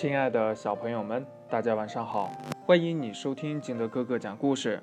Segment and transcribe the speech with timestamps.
[0.00, 2.30] 亲爱的小朋友们，大家晚上好！
[2.64, 4.80] 欢迎你收听金德哥哥讲故事。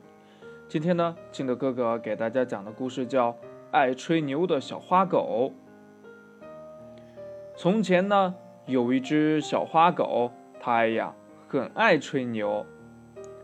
[0.68, 3.31] 今天呢，金德哥哥给大家讲的故事叫
[3.71, 5.54] 《爱吹牛的小花狗》。
[7.55, 11.16] 从前呢，有一只小花狗，它呀
[11.47, 12.66] 很爱吹牛。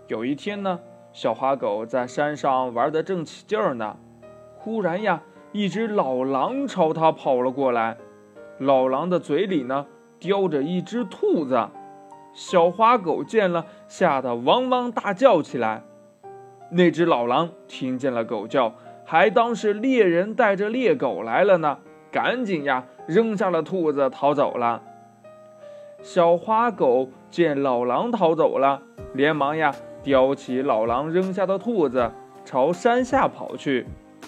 [0.10, 0.78] 有一天呢，
[1.14, 3.96] 小花狗在山上玩得正起劲儿呢，
[4.58, 7.96] 忽然呀，一只老狼朝它跑了过来。
[8.58, 9.88] 老狼的嘴里呢。
[10.22, 11.68] 叼着一只兔子，
[12.32, 15.82] 小花狗见了，吓得汪汪大叫起来。
[16.70, 21.80] 那只老狼听见了狗叫，还当是猎人带着猎狗来了呢，
[22.12, 24.84] 赶紧呀扔下了兔子逃走了。
[26.04, 32.12] 小花狗见老狼逃走了，连忙呀叼起老狼扔下的兔子，
[32.46, 33.88] 朝山下跑去。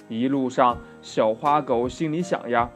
[0.09, 2.71] 一路上，小花狗心里想呀，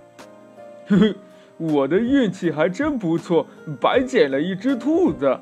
[0.88, 1.16] 呵呵。
[1.57, 3.47] 我的运气还真不错，
[3.81, 5.39] 白捡了一只兔子。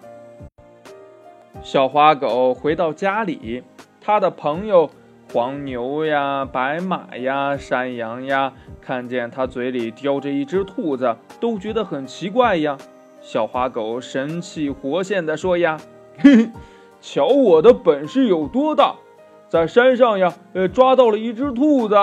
[1.61, 3.63] 小花狗回到家里，
[3.99, 4.89] 它的朋友
[5.33, 12.77] 黄牛呀、白马呀、山羊呀，看见它嘴里叼着一只兔子，都觉得很奇怪呀。
[13.19, 15.77] 小花狗神气活现地说呀
[16.19, 16.49] ：“嘿 嘿，
[17.01, 18.95] 瞧我的本事有多大，
[19.49, 21.95] 在山上呀，呃，抓到了一只兔子。”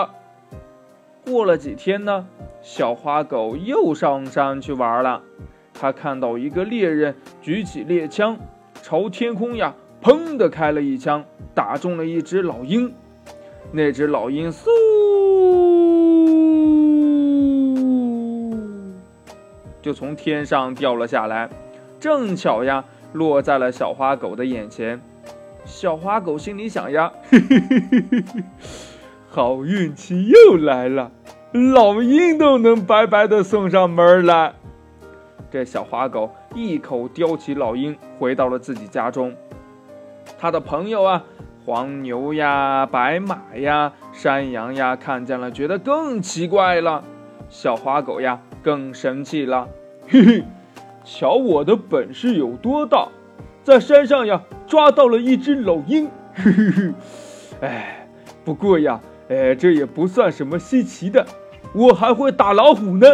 [1.24, 2.26] 过了几天呢？
[2.62, 5.20] 小花狗又上山去玩了，
[5.74, 8.38] 它看到一个猎人举起猎枪，
[8.80, 11.24] 朝天空呀，砰的开了一枪，
[11.54, 12.94] 打中了一只老鹰。
[13.72, 14.68] 那只老鹰嗖，
[19.80, 21.50] 就从天上掉了下来，
[21.98, 25.00] 正巧呀，落在了小花狗的眼前。
[25.64, 28.44] 小花狗心里想呀，嘿嘿嘿嘿嘿嘿，
[29.28, 31.10] 好运气又来了。
[31.52, 34.54] 老鹰都能白白的送上门来，
[35.50, 39.34] 这小花狗一口叼起老鹰，回到了自己家中。
[40.38, 41.24] 他的朋友啊，
[41.66, 47.04] 黄牛呀、白马呀、山羊呀，看见了，觉得更奇怪了。
[47.50, 49.68] 小花狗呀，更生气了。
[50.08, 50.44] 嘿嘿，
[51.04, 53.08] 瞧我的本事有多大，
[53.62, 56.08] 在山上呀抓到了一只老鹰。
[56.32, 56.94] 嘿嘿嘿，
[57.60, 58.08] 哎，
[58.42, 58.98] 不过呀，
[59.28, 61.26] 哎，这也不算什么稀奇的。
[61.74, 63.06] 我还会打老虎呢。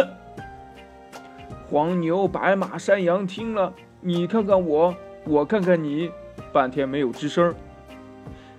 [1.69, 3.71] 黄牛、白马、山羊听了，
[4.01, 4.93] 你看看我，
[5.25, 6.09] 我看看你，
[6.51, 7.53] 半天没有吱声。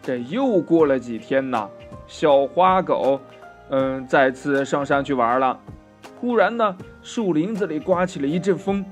[0.02, 1.68] 这又过了几天呐，
[2.06, 3.20] 小花狗，
[3.70, 5.58] 嗯，再次上山去玩了。
[6.20, 8.84] 忽然呢，树林子里刮起了一阵风，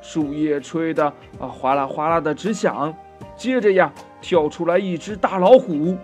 [0.00, 1.04] 树叶吹得
[1.38, 2.92] 啊哗啦哗啦的直响。
[3.36, 5.96] 接着呀，跳出来一只大老虎。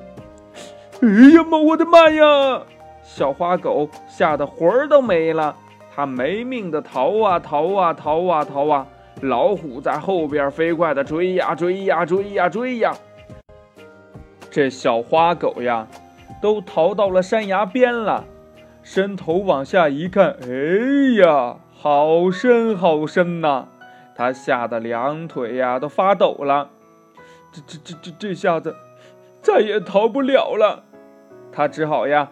[1.01, 2.63] 哎呀妈，我的妈呀！
[3.11, 5.57] 小花狗吓得魂儿都没了，
[5.97, 8.87] 它没命的逃啊逃啊逃啊逃啊！
[9.23, 12.95] 老虎在后边飞快的追呀追呀追呀追呀！
[14.51, 15.89] 这小花狗呀，
[16.43, 18.25] 都逃到了山崖边了，
[18.83, 23.69] 伸头往下一看，哎呀，好深好深呐！
[24.15, 26.69] 它吓得两腿呀都发抖了，
[27.51, 28.77] 这这这这这下子
[29.41, 30.85] 再也逃不了了，
[31.51, 32.29] 它只好呀。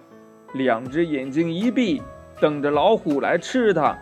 [0.56, 2.02] 两只眼睛一闭，
[2.40, 3.96] 等着老虎来吃它。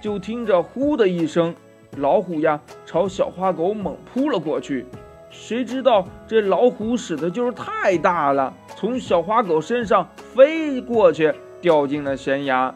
[0.00, 1.54] 就听着“呼”的一声，
[1.96, 4.86] 老虎呀朝小花狗猛扑了过去。
[5.30, 12.74] 谁知道这老虎使的就是太大了，从小花狗身上飞过去，掉进了悬崖。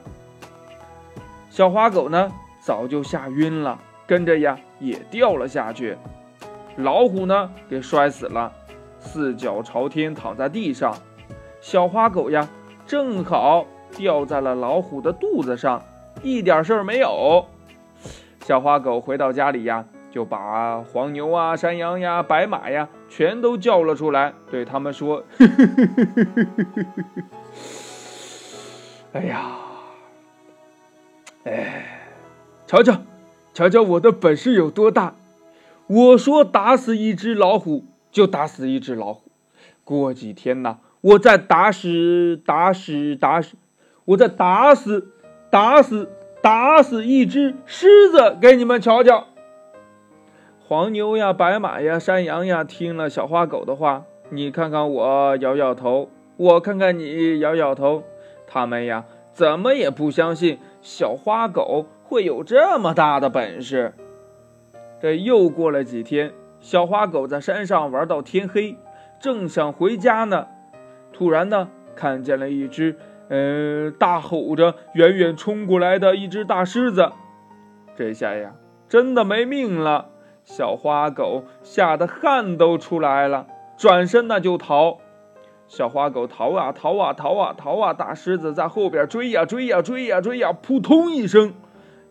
[1.50, 5.96] 小花狗呢早就吓晕了，跟着呀也掉了下去。
[6.76, 8.50] 老虎呢给摔死了，
[8.98, 10.96] 四脚朝天躺在地上。
[11.60, 12.48] 小花狗呀。
[12.88, 15.82] 正好掉在了老虎的肚子上，
[16.22, 17.44] 一点事儿没有。
[18.40, 25.22] 小花狗回到家里呀，就把黄牛啊、山羊呀、白马呀全都叫了出来，对他们说
[29.12, 29.50] ：“哎呀，
[31.44, 32.08] 哎，
[32.66, 33.02] 瞧瞧，
[33.52, 35.14] 瞧瞧我的本事有多大！
[35.88, 39.30] 我说打死一只老虎就打死一只老虎，
[39.84, 43.56] 过几天呢？”我再打死打死打死，
[44.04, 45.12] 我再打死
[45.50, 46.10] 打死
[46.42, 49.26] 打死一只狮子给你们瞧瞧。
[50.58, 58.02] 黄牛呀、白马呀、山羊呀，听了小花狗的话，你看看我摇摇头，我看看你摇摇头，
[58.46, 63.94] 他们呀怎么也不相信小花狗会有这么大的本事。
[65.00, 68.76] 这又过了几天，小花狗在山上玩到天黑，
[69.20, 70.48] 正想回家呢。
[71.18, 72.96] 突然呢，看见了一只，
[73.28, 77.10] 呃，大吼着远远冲过来的一只大狮子。
[77.96, 78.52] 这下呀，
[78.88, 80.10] 真的没命了。
[80.44, 84.98] 小花狗吓得汗都出来了，转身呢就逃。
[85.66, 91.52] 小花狗逃啊逃啊逃啊逃啊，大狮子在后边追呀追呀追呀追呀，扑通一声，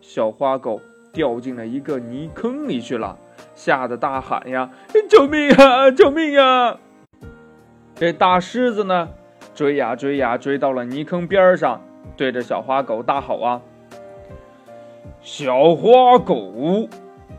[0.02, 0.82] 小花狗
[1.14, 3.16] 掉进了一个泥坑里去了，
[3.54, 4.70] 吓得大喊呀
[5.08, 5.90] ：“救命啊！
[5.90, 6.78] 救命啊！”
[7.98, 9.08] 这大狮子呢，
[9.56, 11.80] 追呀追呀追到了泥坑边上，
[12.16, 13.60] 对着小花狗大吼啊
[15.20, 16.88] ：“小花狗，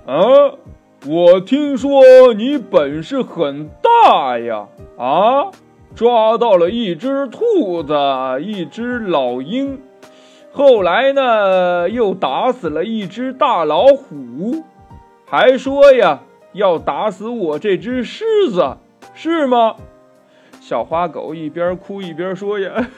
[0.06, 0.60] 啊！”
[1.08, 4.68] 我听说你本事很大呀！
[4.98, 5.48] 啊，
[5.96, 7.96] 抓到了一只兔子，
[8.42, 9.82] 一只老鹰，
[10.52, 14.66] 后来呢又打死了一只大老虎，
[15.26, 16.20] 还说呀
[16.52, 18.76] 要打死我这只狮子，
[19.14, 19.78] 是吗？
[20.69, 22.69] 小花狗一边哭一边说：“呀，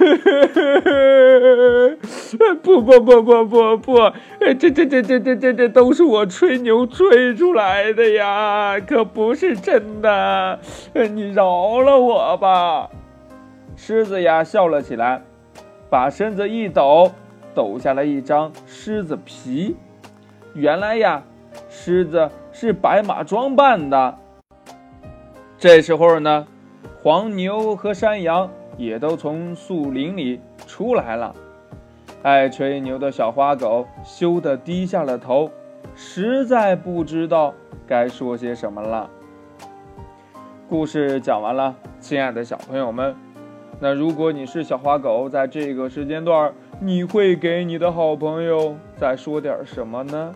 [2.61, 4.11] 不不不不不不，
[4.59, 10.59] 这这这这这这这都是我吹牛吹出来的呀，可不是真的，
[11.13, 12.89] 你饶了我吧。”
[13.77, 15.21] 狮子呀笑了起来，
[15.89, 17.09] 把身子一抖，
[17.55, 19.77] 抖下了一张狮子皮。
[20.55, 21.23] 原来呀，
[21.69, 24.17] 狮子是白马装扮的。
[25.57, 26.45] 这时候呢。
[27.03, 31.35] 黄牛和山羊也都从树林里出来了，
[32.21, 35.49] 爱吹牛的小花狗羞得低下了头，
[35.95, 37.55] 实在不知道
[37.87, 39.09] 该说些什么了。
[40.69, 43.15] 故事讲完了，亲爱的小朋友们，
[43.79, 50.35] 那如果你是小花狗，在这个时间段，你会给你的好朋友再说点什么呢？